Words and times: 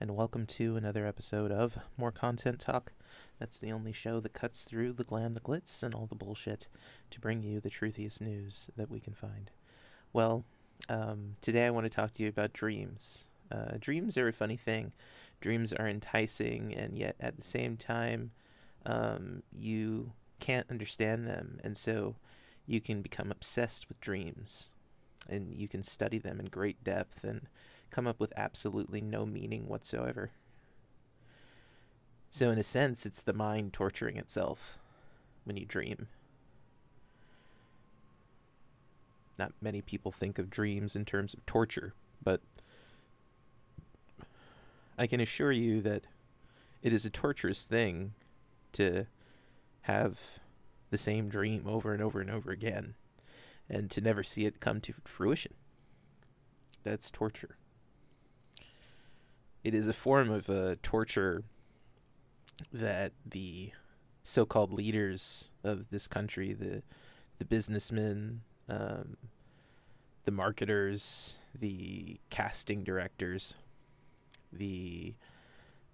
and 0.00 0.14
welcome 0.14 0.46
to 0.46 0.76
another 0.76 1.06
episode 1.06 1.50
of 1.50 1.76
More 1.96 2.12
Content 2.12 2.60
Talk. 2.60 2.92
That's 3.40 3.58
the 3.58 3.72
only 3.72 3.92
show 3.92 4.20
that 4.20 4.32
cuts 4.32 4.62
through 4.62 4.92
the 4.92 5.02
glam, 5.02 5.34
the 5.34 5.40
glitz, 5.40 5.82
and 5.82 5.92
all 5.92 6.06
the 6.06 6.14
bullshit 6.14 6.68
to 7.10 7.20
bring 7.20 7.42
you 7.42 7.58
the 7.60 7.70
truthiest 7.70 8.20
news 8.20 8.70
that 8.76 8.90
we 8.90 9.00
can 9.00 9.12
find. 9.12 9.50
Well, 10.12 10.44
um, 10.88 11.34
today 11.40 11.66
I 11.66 11.70
want 11.70 11.84
to 11.84 11.90
talk 11.90 12.14
to 12.14 12.22
you 12.22 12.28
about 12.28 12.52
dreams. 12.52 13.26
Uh, 13.50 13.76
dreams 13.80 14.16
are 14.16 14.28
a 14.28 14.32
funny 14.32 14.56
thing. 14.56 14.92
Dreams 15.40 15.72
are 15.72 15.88
enticing, 15.88 16.72
and 16.74 16.96
yet 16.96 17.16
at 17.18 17.36
the 17.36 17.44
same 17.44 17.76
time, 17.76 18.30
um, 18.86 19.42
you 19.52 20.12
can't 20.38 20.70
understand 20.70 21.26
them, 21.26 21.58
and 21.64 21.76
so 21.76 22.14
you 22.66 22.80
can 22.80 23.02
become 23.02 23.32
obsessed 23.32 23.88
with 23.88 24.00
dreams 24.00 24.70
and 25.28 25.54
you 25.54 25.68
can 25.68 25.82
study 25.82 26.18
them 26.18 26.38
in 26.38 26.46
great 26.46 26.82
depth 26.84 27.24
and 27.24 27.48
come 27.90 28.06
up 28.06 28.20
with 28.20 28.32
absolutely 28.36 29.00
no 29.00 29.24
meaning 29.26 29.66
whatsoever. 29.66 30.30
So, 32.30 32.50
in 32.50 32.58
a 32.58 32.62
sense, 32.62 33.06
it's 33.06 33.22
the 33.22 33.32
mind 33.32 33.72
torturing 33.72 34.16
itself 34.16 34.78
when 35.44 35.56
you 35.56 35.64
dream. 35.64 36.08
Not 39.38 39.52
many 39.60 39.80
people 39.80 40.12
think 40.12 40.38
of 40.38 40.50
dreams 40.50 40.94
in 40.94 41.04
terms 41.04 41.32
of 41.32 41.46
torture, 41.46 41.94
but 42.22 42.40
I 44.98 45.06
can 45.06 45.20
assure 45.20 45.52
you 45.52 45.80
that 45.82 46.04
it 46.82 46.92
is 46.92 47.06
a 47.06 47.10
torturous 47.10 47.62
thing 47.64 48.14
to 48.72 49.06
have 49.82 50.18
the 50.90 50.98
same 50.98 51.28
dream 51.28 51.64
over 51.66 51.92
and 51.92 52.02
over 52.02 52.20
and 52.20 52.30
over 52.30 52.50
again 52.50 52.94
and 53.68 53.90
to 53.90 54.00
never 54.00 54.22
see 54.22 54.46
it 54.46 54.60
come 54.60 54.80
to 54.80 54.94
fruition. 55.04 55.54
That's 56.84 57.10
torture. 57.10 57.57
It 59.68 59.74
is 59.74 59.86
a 59.86 59.92
form 59.92 60.30
of 60.30 60.48
uh, 60.48 60.76
torture 60.82 61.42
that 62.72 63.12
the 63.26 63.72
so-called 64.22 64.72
leaders 64.72 65.50
of 65.62 65.90
this 65.90 66.06
country, 66.06 66.54
the 66.54 66.82
the 67.38 67.44
businessmen, 67.44 68.40
um, 68.66 69.18
the 70.24 70.30
marketers, 70.30 71.34
the 71.54 72.18
casting 72.30 72.82
directors, 72.82 73.56
the 74.50 75.12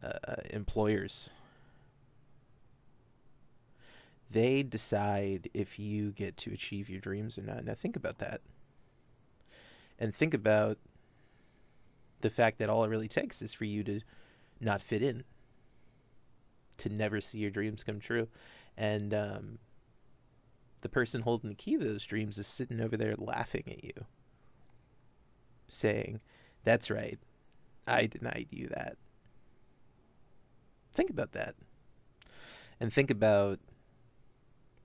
uh, 0.05 0.37
employers 0.51 1.31
they 4.31 4.63
decide 4.63 5.51
if 5.53 5.81
you 5.81 6.13
get 6.13 6.37
to 6.37 6.53
achieve 6.53 6.89
your 6.89 7.01
dreams 7.01 7.37
or 7.37 7.43
not. 7.43 7.65
Now 7.65 7.75
think 7.75 7.97
about 7.97 8.19
that. 8.19 8.41
And 9.99 10.15
think 10.15 10.33
about 10.33 10.79
the 12.25 12.31
fact 12.31 12.59
that 12.59 12.71
all 12.71 12.85
it 12.85 12.89
really 12.89 13.07
takes 13.07 13.43
is 13.43 13.53
for 13.53 13.67
you 13.67 13.85
to 13.85 14.01
not 14.59 14.81
fit 14.81 15.03
in, 15.03 15.25
to 16.79 16.89
never 16.89 17.21
see 17.21 17.37
your 17.37 17.51
dreams 17.51 17.85
come 17.85 18.01
true. 18.01 18.29
And 18.79 19.13
um, 19.13 19.59
the 20.81 20.89
person 20.89 21.21
holding 21.21 21.51
the 21.51 21.55
key 21.55 21.77
to 21.77 21.85
those 21.85 22.07
dreams 22.07 22.39
is 22.39 22.47
sitting 22.47 22.81
over 22.81 22.97
there 22.97 23.15
laughing 23.19 23.65
at 23.67 23.85
you, 23.85 24.07
saying, 25.69 26.21
That's 26.65 26.91
right, 26.91 27.19
I 27.87 28.07
denied 28.07 28.47
you 28.51 28.69
that. 28.69 28.97
Think 30.95 31.11
about 31.11 31.33
that. 31.33 31.57
And 32.81 32.91
think 32.91 33.11
about 33.11 33.59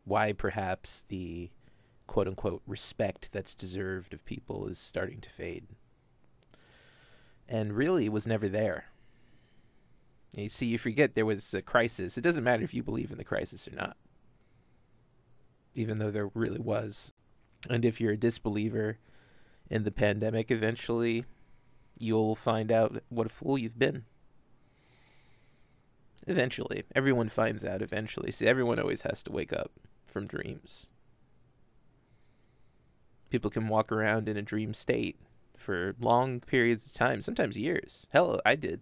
why 0.03 0.33
perhaps 0.33 1.05
the 1.07 1.51
quote 2.05 2.27
unquote 2.27 2.63
respect 2.67 3.31
that's 3.31 3.55
deserved 3.55 4.13
of 4.13 4.25
people 4.25 4.67
is 4.67 4.77
starting 4.77 5.21
to 5.21 5.29
fade. 5.29 5.67
And 7.49 7.73
really, 7.73 8.07
was 8.07 8.27
never 8.27 8.47
there. 8.47 8.85
You 10.35 10.49
see, 10.49 10.67
you 10.67 10.77
forget 10.77 11.15
there 11.15 11.25
was 11.25 11.53
a 11.53 11.63
crisis. 11.63 12.17
It 12.17 12.21
doesn't 12.21 12.43
matter 12.43 12.63
if 12.63 12.75
you 12.75 12.83
believe 12.83 13.11
in 13.11 13.17
the 13.17 13.23
crisis 13.23 13.67
or 13.67 13.75
not, 13.75 13.97
even 15.73 15.97
though 15.97 16.11
there 16.11 16.29
really 16.35 16.59
was. 16.59 17.11
And 17.67 17.83
if 17.83 17.99
you're 17.99 18.13
a 18.13 18.17
disbeliever 18.17 18.99
in 19.69 19.83
the 19.83 19.91
pandemic, 19.91 20.51
eventually 20.51 21.25
you'll 21.97 22.35
find 22.35 22.71
out 22.71 23.01
what 23.09 23.25
a 23.25 23.29
fool 23.29 23.57
you've 23.57 23.79
been. 23.79 24.05
Eventually. 26.27 26.83
Everyone 26.95 27.29
finds 27.29 27.65
out 27.65 27.81
eventually. 27.81 28.29
See, 28.29 28.45
everyone 28.45 28.79
always 28.79 29.01
has 29.01 29.23
to 29.23 29.31
wake 29.31 29.51
up 29.51 29.71
from 30.05 30.27
dreams. 30.27 30.85
People 33.31 33.49
can 33.49 33.67
walk 33.67 33.91
around 33.91 34.29
in 34.29 34.37
a 34.37 34.43
dream 34.43 34.75
state 34.75 35.19
for 35.59 35.95
long 35.99 36.39
periods 36.39 36.85
of 36.85 36.93
time, 36.93 37.21
sometimes 37.21 37.57
years. 37.57 38.07
Hell, 38.11 38.39
I 38.45 38.55
did. 38.55 38.81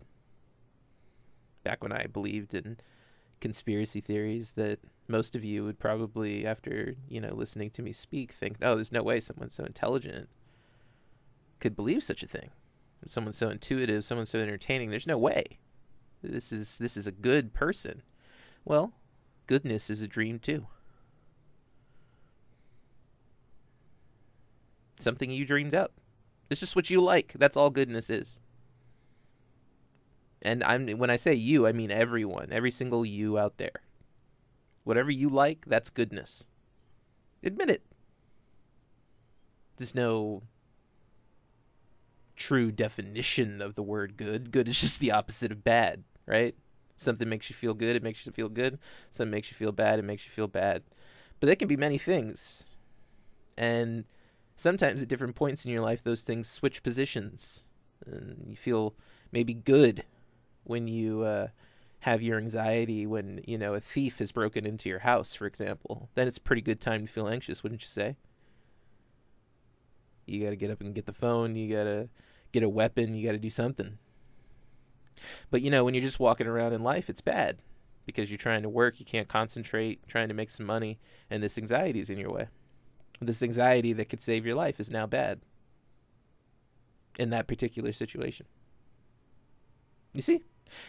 Back 1.63 1.83
when 1.83 1.91
I 1.91 2.05
believed 2.05 2.53
in 2.53 2.77
conspiracy 3.41 4.01
theories 4.01 4.53
that 4.53 4.79
most 5.07 5.35
of 5.35 5.43
you 5.43 5.63
would 5.63 5.79
probably, 5.79 6.45
after, 6.45 6.95
you 7.09 7.19
know, 7.19 7.33
listening 7.33 7.69
to 7.71 7.81
me 7.81 7.91
speak, 7.93 8.31
think, 8.31 8.57
oh, 8.61 8.75
there's 8.75 8.91
no 8.91 9.03
way 9.03 9.19
someone 9.19 9.49
so 9.49 9.63
intelligent 9.63 10.29
could 11.59 11.75
believe 11.75 12.03
such 12.03 12.23
a 12.23 12.27
thing. 12.27 12.51
Someone 13.05 13.33
so 13.33 13.49
intuitive, 13.49 14.03
someone 14.03 14.25
so 14.25 14.39
entertaining, 14.39 14.89
there's 14.89 15.07
no 15.07 15.17
way. 15.17 15.59
This 16.23 16.51
is 16.51 16.79
this 16.79 16.97
is 16.97 17.05
a 17.05 17.11
good 17.11 17.53
person. 17.53 18.01
Well, 18.65 18.91
goodness 19.45 19.89
is 19.89 20.01
a 20.01 20.07
dream 20.07 20.39
too. 20.39 20.65
something 24.99 25.31
you 25.31 25.45
dreamed 25.45 25.75
up. 25.75 25.93
It's 26.49 26.59
just 26.59 26.75
what 26.75 26.89
you 26.89 27.01
like. 27.01 27.33
That's 27.37 27.57
all 27.57 27.69
goodness 27.69 28.09
is. 28.09 28.39
And 30.41 30.63
I'm 30.63 30.87
when 30.97 31.09
I 31.09 31.15
say 31.15 31.33
you, 31.33 31.67
I 31.67 31.71
mean 31.71 31.91
everyone, 31.91 32.49
every 32.51 32.71
single 32.71 33.05
you 33.05 33.37
out 33.37 33.57
there. 33.57 33.81
Whatever 34.83 35.11
you 35.11 35.29
like, 35.29 35.65
that's 35.65 35.89
goodness. 35.89 36.45
Admit 37.43 37.69
it. 37.69 37.83
There's 39.77 39.93
no 39.93 40.43
true 42.35 42.71
definition 42.71 43.61
of 43.61 43.75
the 43.75 43.83
word 43.83 44.15
good. 44.15 44.51
Good 44.51 44.67
is 44.67 44.79
just 44.81 44.99
the 44.99 45.11
opposite 45.11 45.51
of 45.51 45.63
bad, 45.63 46.03
right? 46.25 46.55
Something 46.95 47.29
makes 47.29 47.49
you 47.49 47.55
feel 47.55 47.73
good, 47.73 47.95
it 47.95 48.03
makes 48.03 48.25
you 48.25 48.31
feel 48.31 48.49
good. 48.49 48.79
Something 49.11 49.31
makes 49.31 49.51
you 49.51 49.57
feel 49.57 49.71
bad, 49.71 49.99
it 49.99 50.05
makes 50.05 50.25
you 50.25 50.31
feel 50.31 50.47
bad. 50.47 50.83
But 51.39 51.47
that 51.47 51.59
can 51.59 51.67
be 51.67 51.77
many 51.77 51.97
things. 51.97 52.77
And 53.57 54.05
sometimes 54.57 55.01
at 55.01 55.07
different 55.07 55.35
points 55.35 55.63
in 55.63 55.71
your 55.71 55.81
life, 55.81 56.03
those 56.03 56.23
things 56.23 56.49
switch 56.49 56.83
positions. 56.83 57.63
And 58.05 58.45
you 58.47 58.55
feel 58.55 58.95
maybe 59.31 59.53
good 59.53 60.03
when 60.63 60.87
you 60.87 61.21
uh, 61.21 61.47
have 61.99 62.21
your 62.21 62.37
anxiety 62.37 63.05
when, 63.05 63.41
you 63.47 63.57
know, 63.57 63.75
a 63.75 63.79
thief 63.79 64.19
has 64.19 64.31
broken 64.31 64.65
into 64.65 64.89
your 64.89 64.99
house, 64.99 65.35
for 65.35 65.45
example. 65.45 66.09
Then 66.15 66.27
it's 66.27 66.37
a 66.37 66.41
pretty 66.41 66.61
good 66.61 66.81
time 66.81 67.05
to 67.05 67.11
feel 67.11 67.27
anxious, 67.27 67.63
wouldn't 67.63 67.81
you 67.81 67.87
say? 67.87 68.17
You 70.25 70.43
got 70.43 70.49
to 70.49 70.57
get 70.57 70.71
up 70.71 70.81
and 70.81 70.93
get 70.93 71.05
the 71.05 71.13
phone. 71.13 71.55
You 71.55 71.73
got 71.73 71.85
to 71.85 72.09
get 72.51 72.63
a 72.63 72.69
weapon. 72.69 73.15
You 73.15 73.25
got 73.25 73.31
to 73.31 73.37
do 73.37 73.49
something. 73.49 73.97
But, 75.49 75.61
you 75.61 75.71
know, 75.71 75.85
when 75.85 75.93
you're 75.93 76.03
just 76.03 76.19
walking 76.19 76.47
around 76.47 76.73
in 76.73 76.83
life, 76.83 77.09
it's 77.09 77.21
bad 77.21 77.59
because 78.05 78.29
you're 78.29 78.37
trying 78.37 78.63
to 78.63 78.69
work, 78.69 78.99
you 78.99 79.05
can't 79.05 79.27
concentrate, 79.27 80.07
trying 80.07 80.29
to 80.29 80.33
make 80.33 80.49
some 80.49 80.65
money, 80.65 80.97
and 81.29 81.43
this 81.43 81.57
anxiety 81.57 81.99
is 81.99 82.09
in 82.09 82.17
your 82.17 82.31
way 82.31 82.47
this 83.19 83.41
anxiety 83.41 83.93
that 83.93 84.09
could 84.09 84.21
save 84.21 84.45
your 84.45 84.55
life 84.55 84.79
is 84.79 84.89
now 84.89 85.05
bad 85.05 85.39
in 87.17 87.29
that 87.31 87.47
particular 87.47 87.91
situation. 87.91 88.45
You 90.13 90.21
see, 90.21 90.43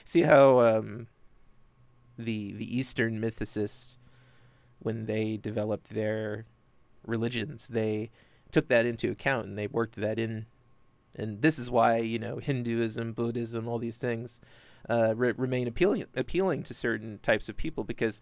see 0.04 0.22
how 0.22 0.60
um, 0.60 1.08
the 2.18 2.52
the 2.52 2.76
Eastern 2.76 3.20
mythicists, 3.20 3.96
when 4.78 5.06
they 5.06 5.36
developed 5.36 5.90
their 5.90 6.46
religions, 7.06 7.68
they 7.68 8.10
took 8.52 8.68
that 8.68 8.86
into 8.86 9.10
account 9.10 9.46
and 9.46 9.58
they 9.58 9.66
worked 9.66 9.96
that 9.96 10.18
in, 10.18 10.46
and 11.14 11.42
this 11.42 11.58
is 11.58 11.70
why 11.70 11.98
you 11.98 12.18
know 12.18 12.38
Hinduism, 12.38 13.12
Buddhism, 13.12 13.68
all 13.68 13.78
these 13.78 13.98
things 13.98 14.40
uh, 14.88 15.14
re- 15.16 15.32
remain 15.36 15.66
appealing 15.66 16.04
appealing 16.14 16.62
to 16.64 16.74
certain 16.74 17.18
types 17.22 17.48
of 17.48 17.56
people 17.56 17.84
because 17.84 18.20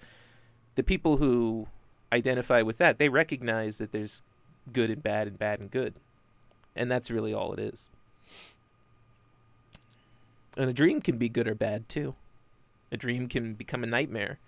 the 0.75 0.82
people 0.82 1.17
who 1.17 1.69
identify 2.12 2.62
with 2.62 2.79
that. 2.79 2.99
They 2.99 3.08
recognize 3.08 3.79
that 3.79 3.93
there's 3.93 4.23
good 4.73 4.91
and 4.91 5.03
bad 5.03 5.26
and 5.26 5.38
bad 5.38 5.61
and 5.61 5.70
good. 5.70 5.94
And 6.75 6.91
that's 6.91 7.11
really 7.11 7.32
all 7.32 7.53
it 7.53 7.58
is. 7.58 7.91
And 10.56 10.70
a 10.70 10.73
dream 10.73 11.00
can 11.00 11.19
be 11.19 11.29
good 11.29 11.49
or 11.49 11.55
bad 11.55 11.88
too. 11.88 12.14
A 12.91 12.97
dream 12.97 13.29
can 13.29 13.55
become 13.55 13.82
a 13.82 13.87
nightmare 13.87 14.38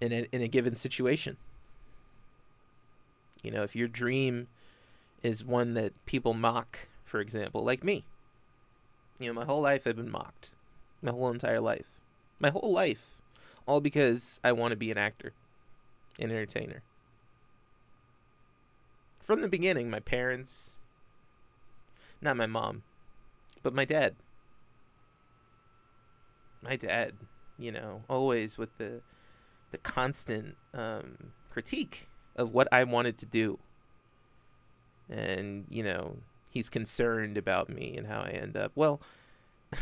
in 0.00 0.12
a, 0.12 0.26
in 0.32 0.42
a 0.42 0.48
given 0.48 0.76
situation. 0.76 1.36
You 3.42 3.50
know, 3.50 3.62
if 3.62 3.76
your 3.76 3.88
dream 3.88 4.48
is 5.22 5.44
one 5.44 5.74
that 5.74 5.92
people 6.06 6.34
mock, 6.34 6.88
for 7.04 7.20
example, 7.20 7.62
like 7.62 7.84
me. 7.84 8.04
You 9.18 9.28
know, 9.28 9.34
my 9.34 9.44
whole 9.44 9.62
life 9.62 9.86
I've 9.86 9.96
been 9.96 10.10
mocked. 10.10 10.50
My 11.00 11.12
whole 11.12 11.30
entire 11.30 11.60
life. 11.60 12.00
My 12.38 12.50
whole 12.50 12.72
life. 12.72 13.16
All 13.66 13.80
because 13.80 14.40
I 14.44 14.52
want 14.52 14.72
to 14.72 14.76
be 14.76 14.90
an 14.90 14.98
actor 14.98 15.32
an 16.18 16.30
entertainer. 16.30 16.82
From 19.20 19.40
the 19.40 19.48
beginning, 19.48 19.90
my 19.90 20.00
parents, 20.00 20.76
not 22.20 22.36
my 22.36 22.46
mom, 22.46 22.82
But 23.62 23.74
my 23.74 23.84
dad, 23.84 24.14
my 26.62 26.76
dad, 26.76 27.14
you 27.58 27.72
know, 27.72 28.02
always 28.08 28.58
with 28.58 28.76
the 28.78 29.02
the 29.72 29.78
constant 29.78 30.56
um, 30.72 31.32
critique 31.50 32.08
of 32.36 32.52
what 32.54 32.68
I 32.70 32.84
wanted 32.84 33.18
to 33.18 33.26
do, 33.26 33.58
and 35.10 35.66
you 35.68 35.82
know, 35.82 36.18
he's 36.48 36.68
concerned 36.68 37.36
about 37.36 37.68
me 37.68 37.96
and 37.96 38.06
how 38.06 38.20
I 38.20 38.30
end 38.30 38.56
up. 38.56 38.72
Well. 38.74 39.00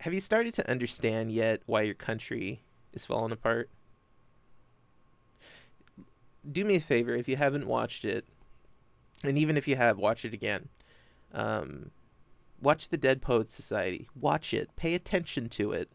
have 0.00 0.12
you 0.12 0.18
started 0.18 0.52
to 0.54 0.68
understand 0.68 1.30
yet 1.30 1.62
why 1.66 1.82
your 1.82 1.94
country 1.94 2.62
is 2.92 3.06
falling 3.06 3.30
apart? 3.30 3.70
Do 6.50 6.64
me 6.64 6.76
a 6.76 6.80
favor 6.80 7.14
if 7.14 7.28
you 7.28 7.36
haven't 7.36 7.66
watched 7.66 8.04
it, 8.04 8.26
and 9.24 9.38
even 9.38 9.56
if 9.56 9.68
you 9.68 9.76
have, 9.76 9.98
watch 9.98 10.24
it 10.24 10.34
again. 10.34 10.68
Um, 11.32 11.90
watch 12.60 12.88
the 12.88 12.96
Dead 12.96 13.22
Poets 13.22 13.54
Society. 13.54 14.08
Watch 14.18 14.52
it. 14.52 14.74
Pay 14.76 14.94
attention 14.94 15.48
to 15.50 15.72
it. 15.72 15.90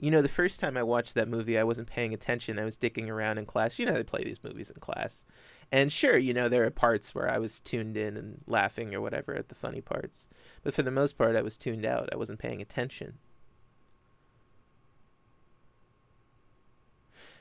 You 0.00 0.10
know, 0.10 0.22
the 0.22 0.28
first 0.28 0.58
time 0.58 0.76
I 0.76 0.82
watched 0.82 1.14
that 1.14 1.28
movie, 1.28 1.56
I 1.56 1.62
wasn't 1.62 1.88
paying 1.88 2.12
attention. 2.12 2.58
I 2.58 2.64
was 2.64 2.76
dicking 2.76 3.08
around 3.08 3.38
in 3.38 3.46
class. 3.46 3.78
You 3.78 3.86
know, 3.86 3.92
they 3.92 4.02
play 4.02 4.24
these 4.24 4.42
movies 4.42 4.70
in 4.70 4.80
class. 4.80 5.24
And 5.70 5.92
sure, 5.92 6.18
you 6.18 6.34
know, 6.34 6.48
there 6.48 6.64
are 6.64 6.70
parts 6.70 7.14
where 7.14 7.30
I 7.30 7.38
was 7.38 7.60
tuned 7.60 7.96
in 7.96 8.16
and 8.16 8.42
laughing 8.46 8.94
or 8.94 9.00
whatever 9.00 9.34
at 9.34 9.48
the 9.48 9.54
funny 9.54 9.80
parts. 9.80 10.28
But 10.62 10.74
for 10.74 10.82
the 10.82 10.90
most 10.90 11.16
part, 11.16 11.36
I 11.36 11.42
was 11.42 11.56
tuned 11.56 11.86
out. 11.86 12.08
I 12.12 12.16
wasn't 12.16 12.40
paying 12.40 12.60
attention. 12.60 13.18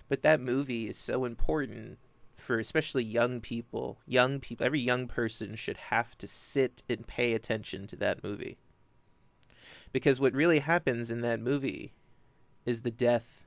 But 0.07 0.21
that 0.21 0.39
movie 0.39 0.87
is 0.87 0.97
so 0.97 1.25
important 1.25 1.97
for 2.43 2.59
especially 2.59 3.03
young 3.03 3.39
people. 3.39 3.99
Young 4.05 4.39
people, 4.39 4.65
every 4.65 4.81
young 4.81 5.07
person 5.07 5.55
should 5.55 5.77
have 5.77 6.17
to 6.17 6.27
sit 6.27 6.83
and 6.89 7.07
pay 7.07 7.33
attention 7.33 7.87
to 7.87 7.95
that 7.95 8.23
movie. 8.23 8.57
Because 9.91 10.19
what 10.19 10.33
really 10.33 10.59
happens 10.59 11.09
in 11.09 11.21
that 11.21 11.39
movie 11.39 11.93
is 12.65 12.81
the 12.81 12.91
death 12.91 13.45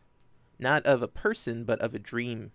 not 0.59 0.85
of 0.87 1.03
a 1.03 1.09
person 1.09 1.65
but 1.65 1.81
of 1.81 1.95
a 1.95 1.99
dream. 1.99 2.53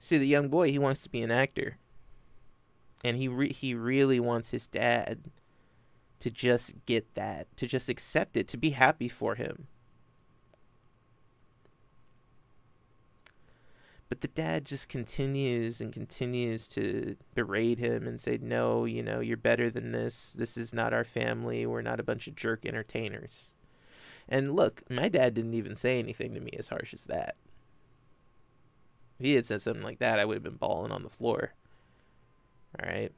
See, 0.00 0.18
the 0.18 0.26
young 0.26 0.48
boy, 0.48 0.70
he 0.70 0.78
wants 0.78 1.02
to 1.04 1.10
be 1.10 1.22
an 1.22 1.30
actor. 1.30 1.76
And 3.04 3.16
he 3.16 3.28
re- 3.28 3.52
he 3.52 3.74
really 3.74 4.18
wants 4.18 4.50
his 4.50 4.66
dad 4.66 5.30
to 6.20 6.30
just 6.30 6.74
get 6.86 7.14
that, 7.14 7.46
to 7.56 7.66
just 7.66 7.88
accept 7.88 8.36
it, 8.36 8.48
to 8.48 8.56
be 8.56 8.70
happy 8.70 9.08
for 9.08 9.36
him. 9.36 9.68
But 14.18 14.34
the 14.34 14.42
dad 14.42 14.64
just 14.64 14.88
continues 14.88 15.80
and 15.80 15.92
continues 15.92 16.66
to 16.68 17.14
berate 17.36 17.78
him 17.78 18.08
and 18.08 18.20
say, 18.20 18.36
No, 18.42 18.84
you 18.84 19.00
know, 19.00 19.20
you're 19.20 19.36
better 19.36 19.70
than 19.70 19.92
this. 19.92 20.32
This 20.32 20.56
is 20.56 20.74
not 20.74 20.92
our 20.92 21.04
family. 21.04 21.64
We're 21.64 21.82
not 21.82 22.00
a 22.00 22.02
bunch 22.02 22.26
of 22.26 22.34
jerk 22.34 22.66
entertainers. 22.66 23.52
And 24.28 24.56
look, 24.56 24.82
my 24.90 25.08
dad 25.08 25.34
didn't 25.34 25.54
even 25.54 25.76
say 25.76 26.00
anything 26.00 26.34
to 26.34 26.40
me 26.40 26.50
as 26.58 26.68
harsh 26.68 26.92
as 26.92 27.04
that. 27.04 27.36
If 29.20 29.26
he 29.26 29.34
had 29.34 29.46
said 29.46 29.60
something 29.60 29.84
like 29.84 30.00
that, 30.00 30.18
I 30.18 30.24
would 30.24 30.34
have 30.34 30.42
been 30.42 30.54
bawling 30.54 30.90
on 30.90 31.04
the 31.04 31.10
floor. 31.10 31.52
All 32.80 32.88
right 32.88 33.12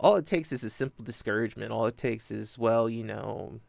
all 0.00 0.16
it 0.16 0.26
takes 0.26 0.50
is 0.50 0.64
a 0.64 0.70
simple 0.70 1.04
discouragement. 1.04 1.70
All 1.70 1.86
it 1.86 1.96
takes 1.96 2.32
is, 2.32 2.58
well, 2.58 2.88
you 2.88 3.04
know, 3.04 3.60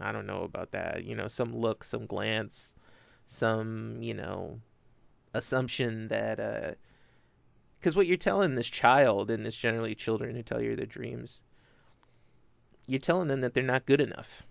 I 0.00 0.12
don't 0.12 0.24
know 0.24 0.44
about 0.44 0.70
that. 0.70 1.02
You 1.02 1.16
know, 1.16 1.26
some 1.26 1.52
look, 1.52 1.82
some 1.82 2.06
glance, 2.06 2.74
some, 3.26 3.98
you 4.00 4.14
know, 4.14 4.60
assumption 5.34 6.08
that, 6.08 6.38
uh, 6.38 6.72
because 7.78 7.96
what 7.96 8.06
you're 8.06 8.16
telling 8.16 8.54
this 8.54 8.68
child, 8.68 9.30
and 9.30 9.46
it's 9.46 9.56
generally 9.56 9.94
children 9.94 10.36
who 10.36 10.42
tell 10.42 10.62
you 10.62 10.76
their 10.76 10.86
dreams, 10.86 11.40
you're 12.86 13.00
telling 13.00 13.28
them 13.28 13.40
that 13.40 13.54
they're 13.54 13.62
not 13.62 13.86
good 13.86 14.00
enough. 14.00 14.46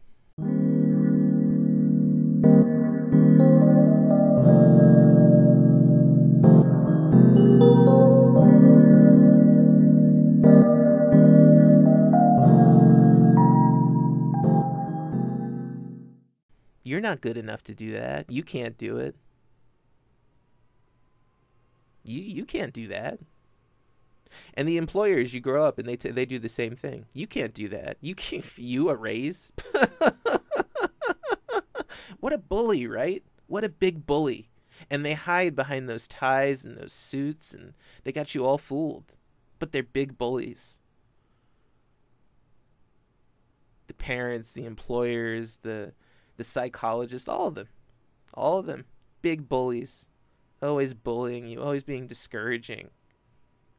You're 16.83 17.01
not 17.01 17.21
good 17.21 17.37
enough 17.37 17.63
to 17.63 17.73
do 17.73 17.93
that. 17.93 18.29
You 18.29 18.43
can't 18.43 18.77
do 18.77 18.97
it. 18.97 19.15
You 22.03 22.21
you 22.21 22.45
can't 22.45 22.73
do 22.73 22.87
that. 22.87 23.19
And 24.53 24.67
the 24.67 24.77
employers, 24.77 25.33
you 25.33 25.39
grow 25.41 25.65
up 25.65 25.77
and 25.77 25.87
they 25.87 25.95
t- 25.95 26.09
they 26.09 26.25
do 26.25 26.39
the 26.39 26.49
same 26.49 26.75
thing. 26.75 27.05
You 27.13 27.27
can't 27.27 27.53
do 27.53 27.67
that. 27.69 27.97
You 28.01 28.15
can't. 28.15 28.45
You 28.57 28.89
a 28.89 28.95
raise. 28.95 29.53
what 32.19 32.33
a 32.33 32.37
bully, 32.37 32.87
right? 32.87 33.23
What 33.47 33.63
a 33.63 33.69
big 33.69 34.05
bully. 34.05 34.49
And 34.89 35.05
they 35.05 35.13
hide 35.13 35.55
behind 35.55 35.87
those 35.87 36.07
ties 36.07 36.65
and 36.65 36.75
those 36.77 36.93
suits, 36.93 37.53
and 37.53 37.73
they 38.03 38.11
got 38.11 38.33
you 38.33 38.45
all 38.45 38.57
fooled. 38.57 39.13
But 39.59 39.71
they're 39.71 39.83
big 39.83 40.17
bullies. 40.17 40.79
The 43.85 43.93
parents, 43.93 44.53
the 44.53 44.65
employers, 44.65 45.57
the 45.57 45.93
the 46.41 46.45
psychologist, 46.45 47.29
all 47.29 47.47
of 47.47 47.53
them. 47.53 47.67
All 48.33 48.57
of 48.57 48.65
them. 48.65 48.85
Big 49.21 49.47
bullies. 49.47 50.07
Always 50.59 50.95
bullying 50.95 51.45
you, 51.45 51.61
always 51.61 51.83
being 51.83 52.07
discouraging. 52.07 52.89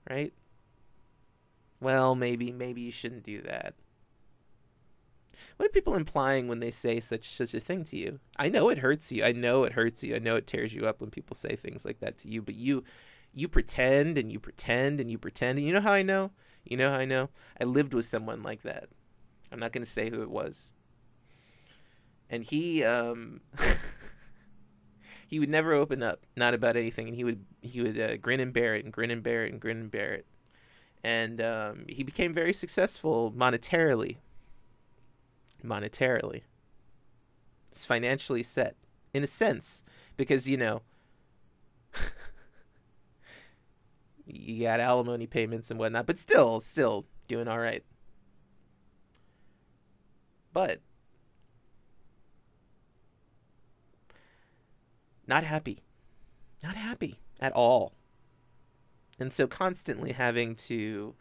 Right? 0.08 0.32
Well, 1.80 2.14
maybe 2.14 2.52
maybe 2.52 2.80
you 2.80 2.92
shouldn't 2.92 3.24
do 3.24 3.42
that. 3.42 3.74
What 5.56 5.66
are 5.66 5.72
people 5.72 5.96
implying 5.96 6.46
when 6.46 6.60
they 6.60 6.70
say 6.70 7.00
such 7.00 7.28
such 7.30 7.52
a 7.54 7.60
thing 7.60 7.82
to 7.84 7.96
you? 7.96 8.20
I 8.36 8.48
know 8.48 8.68
it 8.68 8.78
hurts 8.78 9.10
you. 9.10 9.24
I 9.24 9.32
know 9.32 9.64
it 9.64 9.72
hurts 9.72 10.04
you. 10.04 10.14
I 10.14 10.18
know 10.18 10.36
it 10.36 10.46
tears 10.46 10.72
you 10.72 10.86
up 10.86 11.00
when 11.00 11.10
people 11.10 11.34
say 11.34 11.56
things 11.56 11.84
like 11.84 11.98
that 11.98 12.18
to 12.18 12.28
you, 12.28 12.42
but 12.42 12.54
you 12.54 12.84
you 13.32 13.48
pretend 13.48 14.18
and 14.18 14.30
you 14.30 14.38
pretend 14.38 15.00
and 15.00 15.10
you 15.10 15.18
pretend. 15.18 15.58
And 15.58 15.66
you 15.66 15.72
know 15.72 15.80
how 15.80 15.92
I 15.92 16.02
know? 16.02 16.30
You 16.64 16.76
know 16.76 16.90
how 16.90 16.98
I 16.98 17.06
know? 17.06 17.28
I 17.60 17.64
lived 17.64 17.94
with 17.94 18.04
someone 18.04 18.44
like 18.44 18.62
that. 18.62 18.88
I'm 19.50 19.58
not 19.58 19.72
going 19.72 19.84
to 19.84 19.90
say 19.90 20.10
who 20.10 20.22
it 20.22 20.30
was 20.30 20.72
and 22.32 22.42
he 22.42 22.82
um 22.82 23.40
he 25.28 25.38
would 25.38 25.50
never 25.50 25.72
open 25.74 26.02
up, 26.02 26.26
not 26.36 26.54
about 26.54 26.76
anything, 26.76 27.06
and 27.06 27.14
he 27.16 27.22
would 27.22 27.44
he 27.60 27.80
would 27.82 28.00
uh, 28.00 28.16
grin 28.16 28.40
and 28.40 28.52
bear 28.52 28.74
it 28.74 28.84
and 28.84 28.92
grin 28.92 29.12
and 29.12 29.22
bear 29.22 29.44
it 29.44 29.52
and 29.52 29.60
grin 29.60 29.76
and 29.76 29.90
bear 29.90 30.14
it, 30.14 30.26
and 31.04 31.40
um, 31.40 31.84
he 31.88 32.02
became 32.02 32.32
very 32.32 32.52
successful 32.52 33.32
monetarily. 33.36 34.16
Monetarily, 35.62 36.42
it's 37.70 37.84
financially 37.84 38.42
set 38.42 38.74
in 39.14 39.22
a 39.22 39.28
sense 39.28 39.84
because 40.16 40.48
you 40.48 40.56
know 40.56 40.82
you 44.26 44.64
got 44.64 44.80
alimony 44.80 45.26
payments 45.26 45.70
and 45.70 45.78
whatnot, 45.78 46.06
but 46.06 46.18
still, 46.18 46.58
still 46.60 47.04
doing 47.28 47.46
all 47.46 47.60
right. 47.60 47.84
But 50.52 50.80
not 55.32 55.44
happy. 55.44 55.78
Not 56.62 56.76
happy 56.76 57.20
at 57.40 57.52
all. 57.52 57.94
And 59.18 59.32
so 59.32 59.46
constantly 59.46 60.12
having 60.12 60.54
to 60.68 61.14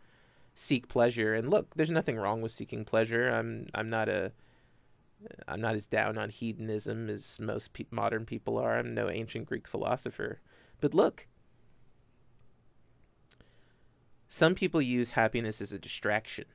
seek 0.54 0.90
pleasure 0.90 1.34
and 1.34 1.50
look, 1.50 1.74
there's 1.76 1.90
nothing 1.90 2.18
wrong 2.18 2.42
with 2.42 2.52
seeking 2.52 2.84
pleasure. 2.84 3.30
I'm 3.30 3.68
I'm 3.74 3.90
not 3.90 4.10
a 4.10 4.34
I'm 5.48 5.62
not 5.62 5.76
as 5.76 5.88
down 5.88 6.18
on 6.18 6.30
hedonism 6.30 7.10
as 7.10 7.40
most 7.40 7.72
pe- 7.72 7.86
modern 7.90 8.26
people 8.26 8.58
are. 8.58 8.78
I'm 8.78 8.94
no 8.94 9.10
ancient 9.10 9.46
Greek 9.46 9.66
philosopher. 9.66 10.42
But 10.82 10.94
look, 10.94 11.28
some 14.28 14.56
people 14.56 14.82
use 14.82 15.12
happiness 15.12 15.62
as 15.62 15.72
a 15.72 15.80
distraction. 15.80 16.46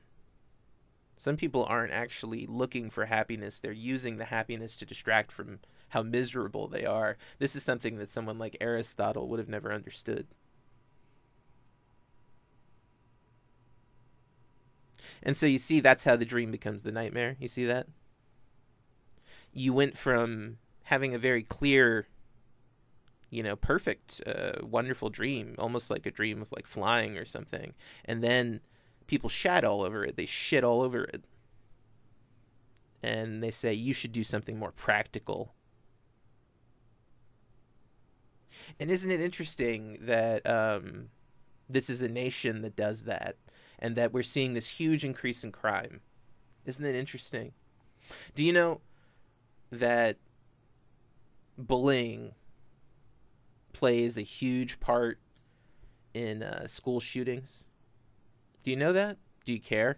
Some 1.17 1.35
people 1.35 1.65
aren't 1.65 1.91
actually 1.91 2.45
looking 2.45 2.91
for 2.91 3.05
happiness, 3.05 3.59
they're 3.59 3.71
using 3.71 4.17
the 4.17 4.25
happiness 4.25 4.77
to 4.77 4.85
distract 4.85 5.31
from 5.31 5.59
how 5.89 6.03
miserable 6.03 6.67
they 6.67 6.85
are. 6.85 7.17
This 7.39 7.55
is 7.55 7.63
something 7.63 7.97
that 7.97 8.09
someone 8.09 8.37
like 8.37 8.55
Aristotle 8.61 9.27
would 9.27 9.39
have 9.39 9.49
never 9.49 9.73
understood. 9.73 10.27
And 15.23 15.35
so 15.35 15.47
you 15.47 15.57
see, 15.57 15.79
that's 15.79 16.03
how 16.03 16.15
the 16.15 16.25
dream 16.25 16.51
becomes 16.51 16.83
the 16.83 16.91
nightmare. 16.91 17.35
You 17.39 17.47
see 17.47 17.65
that? 17.65 17.87
You 19.51 19.73
went 19.73 19.97
from 19.97 20.57
having 20.83 21.15
a 21.15 21.19
very 21.19 21.41
clear, 21.41 22.07
you 23.31 23.41
know, 23.41 23.55
perfect, 23.55 24.21
uh, 24.27 24.63
wonderful 24.63 25.09
dream, 25.09 25.55
almost 25.57 25.89
like 25.89 26.05
a 26.05 26.11
dream 26.11 26.41
of 26.43 26.51
like 26.51 26.67
flying 26.67 27.17
or 27.17 27.25
something, 27.25 27.73
and 28.05 28.23
then 28.23 28.61
people 29.07 29.29
shat 29.29 29.63
all 29.63 29.81
over 29.81 30.03
it. 30.03 30.15
They 30.15 30.25
shit 30.25 30.63
all 30.63 30.81
over 30.81 31.03
it. 31.03 31.23
And 33.01 33.41
they 33.41 33.51
say 33.51 33.73
you 33.73 33.93
should 33.93 34.11
do 34.11 34.23
something 34.23 34.57
more 34.57 34.71
practical 34.71 35.53
And 38.79 38.89
isn't 38.89 39.09
it 39.09 39.21
interesting 39.21 39.97
that 40.01 40.47
um, 40.47 41.09
this 41.69 41.89
is 41.89 42.01
a 42.01 42.09
nation 42.09 42.61
that 42.61 42.75
does 42.75 43.03
that 43.05 43.35
and 43.79 43.95
that 43.95 44.13
we're 44.13 44.23
seeing 44.23 44.53
this 44.53 44.69
huge 44.71 45.05
increase 45.05 45.43
in 45.43 45.51
crime? 45.51 46.01
Isn't 46.65 46.85
it 46.85 46.95
interesting? 46.95 47.53
Do 48.35 48.45
you 48.45 48.53
know 48.53 48.81
that 49.71 50.17
bullying 51.57 52.33
plays 53.73 54.17
a 54.17 54.21
huge 54.21 54.79
part 54.79 55.19
in 56.13 56.43
uh, 56.43 56.67
school 56.67 56.99
shootings? 56.99 57.65
Do 58.67 58.71
you 58.71 58.75
know 58.75 58.91
that? 58.91 59.15
Do 59.45 59.53
you 59.53 59.61
care? 59.61 59.97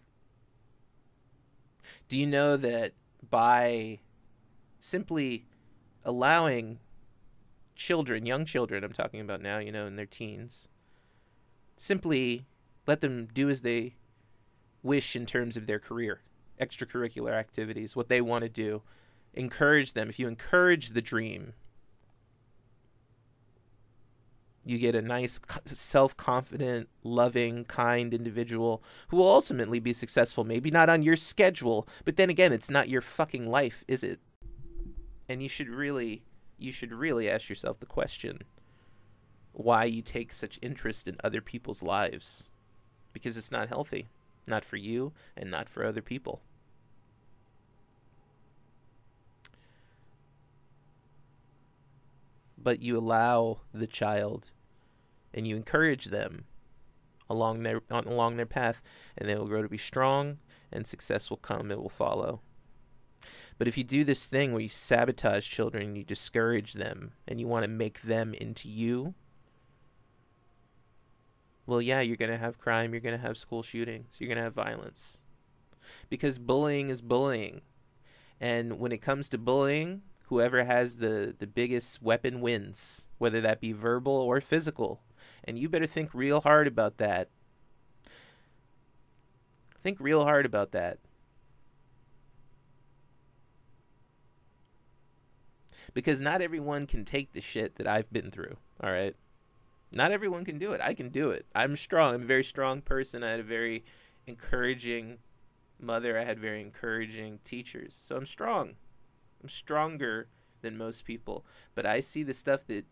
Do 2.07 2.15
you 2.15 2.27
know 2.27 2.55
that 2.55 2.93
by 3.27 3.97
simply 4.79 5.47
allowing 6.05 6.77
children, 7.75 8.27
young 8.27 8.45
children, 8.45 8.83
I'm 8.83 8.93
talking 8.93 9.21
about 9.21 9.41
now, 9.41 9.57
you 9.57 9.71
know, 9.71 9.87
in 9.87 9.95
their 9.95 10.05
teens, 10.05 10.67
simply 11.77 12.45
let 12.85 13.01
them 13.01 13.27
do 13.33 13.49
as 13.49 13.61
they 13.61 13.95
wish 14.83 15.15
in 15.15 15.25
terms 15.25 15.57
of 15.57 15.65
their 15.65 15.79
career, 15.79 16.21
extracurricular 16.61 17.31
activities, 17.31 17.95
what 17.95 18.07
they 18.07 18.21
want 18.21 18.43
to 18.43 18.49
do. 18.49 18.83
Encourage 19.33 19.93
them. 19.93 20.09
If 20.09 20.19
you 20.19 20.27
encourage 20.27 20.89
the 20.89 21.01
dream, 21.01 21.53
you 24.69 24.77
get 24.77 24.93
a 24.93 25.01
nice, 25.01 25.39
self 25.65 26.15
confident, 26.15 26.89
loving, 27.03 27.65
kind 27.65 28.13
individual 28.13 28.83
who 29.07 29.17
will 29.17 29.27
ultimately 29.27 29.79
be 29.79 29.93
successful. 29.93 30.43
Maybe 30.43 30.69
not 30.69 30.89
on 30.89 31.01
your 31.01 31.15
schedule, 31.15 31.87
but 32.05 32.17
then 32.17 32.29
again, 32.29 32.53
it's 32.53 32.69
not 32.69 32.87
your 32.87 33.01
fucking 33.01 33.49
life, 33.49 33.83
is 33.87 34.03
it? 34.03 34.19
And 35.27 35.41
you 35.41 35.49
should 35.49 35.69
really 35.69 36.21
you 36.59 36.71
should 36.71 36.91
really 36.91 37.27
ask 37.29 37.49
yourself 37.49 37.79
the 37.79 37.85
question 37.87 38.43
why 39.53 39.85
you 39.85 40.03
take 40.03 40.31
such 40.31 40.59
interest 40.61 41.07
in 41.07 41.17
other 41.23 41.41
people's 41.41 41.81
lives 41.81 42.49
because 43.13 43.37
it's 43.37 43.51
not 43.51 43.69
healthy 43.69 44.07
not 44.45 44.65
for 44.65 44.75
you 44.75 45.13
and 45.37 45.49
not 45.49 45.69
for 45.69 45.85
other 45.85 46.01
people 46.01 46.41
but 52.57 52.81
you 52.81 52.97
allow 52.97 53.59
the 53.73 53.87
child 53.87 54.51
and 55.33 55.47
you 55.47 55.55
encourage 55.55 56.05
them 56.05 56.45
along 57.29 57.63
their 57.63 57.81
along 57.91 58.37
their 58.37 58.45
path 58.45 58.81
and 59.17 59.29
they 59.29 59.35
will 59.35 59.47
grow 59.47 59.61
to 59.61 59.69
be 59.69 59.77
strong 59.77 60.37
and 60.71 60.87
success 60.87 61.29
will 61.29 61.37
come 61.37 61.71
it 61.71 61.79
will 61.79 61.89
follow 61.89 62.41
but 63.57 63.67
if 63.67 63.77
you 63.77 63.83
do 63.83 64.03
this 64.03 64.25
thing 64.25 64.53
where 64.53 64.61
you 64.61 64.69
sabotage 64.69 65.47
children, 65.47 65.95
you 65.95 66.03
discourage 66.03 66.73
them, 66.73 67.11
and 67.27 67.39
you 67.39 67.47
want 67.47 67.63
to 67.63 67.67
make 67.67 68.01
them 68.01 68.33
into 68.33 68.69
you, 68.69 69.13
well, 71.65 71.81
yeah, 71.81 71.99
you're 71.99 72.17
going 72.17 72.31
to 72.31 72.37
have 72.37 72.57
crime, 72.57 72.93
you're 72.93 73.01
going 73.01 73.15
to 73.17 73.21
have 73.21 73.37
school 73.37 73.61
shootings, 73.61 74.15
you're 74.17 74.29
going 74.29 74.37
to 74.37 74.43
have 74.43 74.53
violence. 74.53 75.19
Because 76.09 76.39
bullying 76.39 76.89
is 76.89 77.01
bullying. 77.01 77.61
And 78.39 78.79
when 78.79 78.91
it 78.91 79.01
comes 79.01 79.27
to 79.29 79.37
bullying, 79.37 80.03
whoever 80.27 80.63
has 80.63 80.97
the, 80.97 81.35
the 81.37 81.45
biggest 81.45 82.01
weapon 82.01 82.41
wins, 82.41 83.09
whether 83.17 83.41
that 83.41 83.59
be 83.59 83.73
verbal 83.73 84.13
or 84.13 84.39
physical. 84.39 85.01
And 85.49 85.57
you 85.57 85.67
better 85.67 85.87
think 85.87 86.13
real 86.13 86.41
hard 86.41 86.67
about 86.67 86.99
that. 86.99 87.29
Think 89.79 89.97
real 89.99 90.23
hard 90.23 90.45
about 90.45 90.73
that. 90.73 90.99
because 95.93 96.21
not 96.21 96.39
everyone 96.39 96.85
can 96.85 97.03
take 97.03 97.33
the 97.33 97.41
shit 97.41 97.75
that 97.77 97.87
I've 97.87 98.13
been 98.13 98.29
through. 98.29 98.57
All 98.79 98.91
right. 98.91 99.15
Not 99.91 100.11
everyone 100.11 100.45
can 100.45 100.59
do 100.59 100.71
it. 100.71 100.81
I 100.83 100.93
can 100.93 101.09
do 101.09 101.31
it. 101.31 101.47
I'm 101.55 101.75
strong. 101.75 102.13
I'm 102.13 102.21
a 102.21 102.25
very 102.25 102.43
strong 102.43 102.81
person. 102.81 103.23
I 103.23 103.31
had 103.31 103.39
a 103.39 103.43
very 103.43 103.83
encouraging 104.27 105.17
mother. 105.79 106.17
I 106.17 106.25
had 106.25 106.39
very 106.39 106.61
encouraging 106.61 107.39
teachers. 107.43 107.95
So 107.95 108.15
I'm 108.15 108.27
strong. 108.27 108.75
I'm 109.41 109.49
stronger 109.49 110.27
than 110.61 110.77
most 110.77 111.05
people. 111.05 111.43
But 111.73 111.87
I 111.87 112.01
see 112.01 112.21
the 112.21 112.33
stuff 112.33 112.67
that 112.67 112.85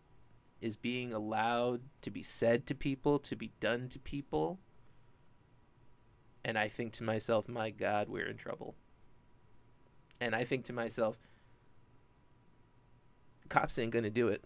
is 0.60 0.76
being 0.76 1.12
allowed 1.12 1.80
to 2.02 2.10
be 2.10 2.22
said 2.22 2.66
to 2.66 2.74
people, 2.74 3.18
to 3.20 3.36
be 3.36 3.52
done 3.60 3.88
to 3.88 3.98
people. 3.98 4.58
And 6.44 6.58
I 6.58 6.68
think 6.68 6.92
to 6.94 7.04
myself, 7.04 7.48
my 7.48 7.70
God, 7.70 8.08
we're 8.08 8.26
in 8.26 8.36
trouble. 8.36 8.74
And 10.20 10.34
I 10.34 10.44
think 10.44 10.64
to 10.64 10.72
myself, 10.72 11.18
cops 13.48 13.78
ain't 13.78 13.92
gonna 13.92 14.10
do 14.10 14.28
it. 14.28 14.42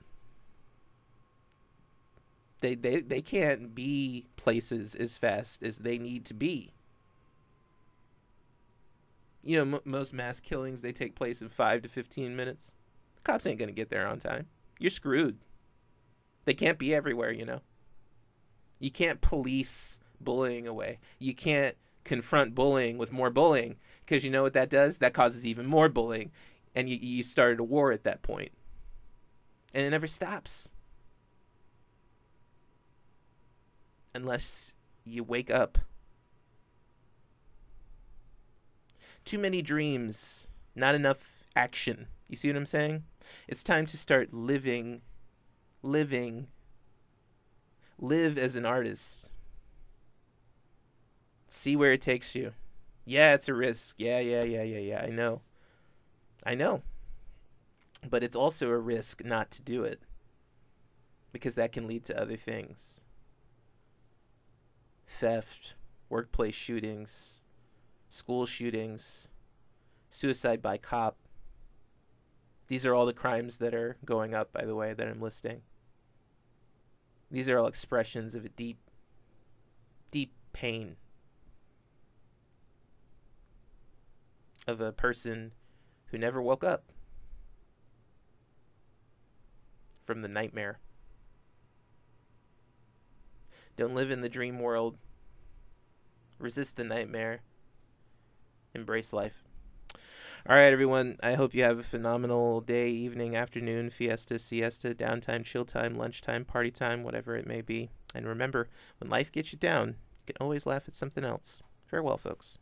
They 2.61 2.75
they 2.75 3.00
they 3.00 3.23
can't 3.23 3.75
be 3.75 4.26
places 4.37 4.95
as 4.95 5.16
fast 5.16 5.62
as 5.62 5.78
they 5.78 5.99
need 5.99 6.25
to 6.26 6.35
be. 6.35 6.73
You 9.42 9.64
know, 9.64 9.76
m- 9.76 9.83
most 9.85 10.12
mass 10.12 10.38
killings 10.38 10.83
they 10.83 10.92
take 10.92 11.14
place 11.14 11.42
in 11.42 11.49
five 11.49 11.83
to 11.83 11.88
fifteen 11.88 12.37
minutes. 12.37 12.73
The 13.16 13.23
cops 13.23 13.47
ain't 13.47 13.59
gonna 13.59 13.73
get 13.73 13.90
there 13.90 14.07
on 14.07 14.19
time. 14.19 14.47
You're 14.78 14.90
screwed. 14.90 15.38
They 16.45 16.55
can't 16.55 16.79
be 16.79 16.95
everywhere, 16.95 17.33
you 17.33 17.45
know. 17.45 17.61
You 18.79 18.91
can't 18.91 19.21
police 19.21 20.01
bullying 20.21 20.67
away. 20.67 20.99
You 21.19 21.35
can't 21.35 21.77
confront 22.05 22.55
bullying 22.55 22.99
with 22.99 23.13
more 23.13 23.31
bullying 23.31 23.77
because 24.01 24.25
you 24.25 24.31
know 24.31 24.43
what 24.43 24.55
that 24.55 24.71
does? 24.71 24.99
That 24.99 25.15
causes 25.15 25.47
even 25.47 25.67
more 25.67 25.89
bullying, 25.89 26.33
and 26.75 26.89
you 26.89 26.97
you 27.01 27.23
started 27.23 27.61
a 27.61 27.65
war 27.65 27.93
at 27.93 28.05
that 28.05 28.23
point 28.23 28.53
and 29.75 29.87
it 29.87 29.91
never 29.91 30.07
stops 30.07 30.73
unless 34.15 34.75
you 35.05 35.25
wake 35.25 35.51
up. 35.51 35.79
Too 39.25 39.39
many 39.39 39.63
dreams, 39.63 40.49
not 40.75 40.95
enough 40.95 41.45
action. 41.57 42.09
You 42.29 42.37
see 42.37 42.49
what 42.49 42.57
I'm 42.57 42.67
saying? 42.67 43.05
It's 43.49 43.63
time 43.63 43.87
to 43.87 43.97
start 43.97 44.35
living, 44.35 45.03
living, 45.83 46.49
live 47.99 48.39
as 48.39 48.57
an 48.57 48.67
artist. 48.67 49.31
See 51.49 51.77
where 51.77 51.93
it 51.93 52.01
takes 52.01 52.35
you. 52.35 52.53
Yeah, 53.05 53.35
it's 53.35 53.49
a 53.49 53.55
risk. 53.55 53.97
Yeah, 53.99 54.21
yeah, 54.21 54.43
yeah, 54.43 54.62
yeah, 54.62 54.79
yeah. 54.79 55.01
I 55.03 55.11
know. 55.11 55.43
I 56.45 56.55
know. 56.55 56.83
But 58.09 58.23
it's 58.23 58.37
also 58.37 58.69
a 58.69 58.79
risk 58.79 59.25
not 59.25 59.51
to 59.53 59.62
do 59.62 59.85
it 59.85 60.01
because 61.33 61.55
that 61.55 61.73
can 61.73 61.87
lead 61.87 62.05
to 62.05 62.21
other 62.21 62.37
things 62.37 63.03
theft, 65.07 65.75
workplace 66.09 66.55
shootings, 66.55 67.43
school 68.09 68.47
shootings, 68.47 69.29
suicide 70.09 70.62
by 70.62 70.79
cop. 70.79 71.17
These 72.69 72.87
are 72.87 72.95
all 72.95 73.05
the 73.05 73.12
crimes 73.12 73.59
that 73.59 73.75
are 73.75 73.99
going 74.05 74.35
up, 74.35 74.53
by 74.53 74.65
the 74.65 74.75
way, 74.75 74.95
that 74.95 75.07
I'm 75.07 75.21
listing. 75.21 75.61
These 77.33 77.49
are 77.49 77.59
all 77.59 77.67
expressions 77.67 78.35
of 78.35 78.45
a 78.45 78.51
deep, 78.51 78.79
deep 80.11 80.35
pain 80.53 80.97
of 84.69 84.83
a 84.83 84.93
person 84.93 85.53
who 86.09 86.19
never 86.19 86.43
woke 86.43 86.62
up 86.62 86.93
from 90.05 90.21
the 90.21 90.29
nightmare. 90.29 90.79
Don't 93.77 93.95
live 93.95 94.11
in 94.11 94.21
the 94.21 94.29
dream 94.29 94.59
world. 94.59 94.99
Resist 96.39 96.77
the 96.77 96.85
nightmare. 96.85 97.41
Embrace 98.75 99.15
life. 99.15 99.43
All 100.49 100.57
right, 100.57 100.73
everyone. 100.73 101.19
I 101.23 101.35
hope 101.35 101.55
you 101.55 101.63
have 101.63 101.79
a 101.79 101.85
phenomenal 101.85 102.61
day, 102.61 102.91
evening, 102.91 103.37
afternoon, 103.37 103.91
fiesta, 103.91 104.41
siesta, 104.41 104.93
downtime, 104.93 105.45
chill 105.45 105.65
time, 105.65 105.97
lunchtime, 105.97 106.45
party 106.45 106.73
time, 106.73 107.05
whatever 107.05 107.37
it 107.37 107.47
may 107.47 107.61
be. 107.61 107.91
And 108.13 108.27
remember, 108.27 108.69
when 108.99 109.09
life 109.09 109.31
gets 109.31 109.53
you 109.53 109.59
down, 109.61 109.91
you 109.91 110.35
can 110.35 110.37
always 110.41 110.67
laugh 110.67 110.89
at 110.89 110.97
something 110.97 111.25
else. 111.25 111.63
Farewell, 111.87 112.19
folks. 112.19 112.59